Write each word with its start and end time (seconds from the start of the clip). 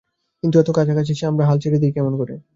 কিন্তু 0.43 0.55
এত 0.59 0.69
কাছাকাছি 0.77 1.11
এসে 1.15 1.25
আমি 1.27 1.43
হাল 1.49 1.57
ছেড়ে 1.63 1.77
দেই 1.81 1.91
কেমন 1.93 2.13
করে? 2.21 2.33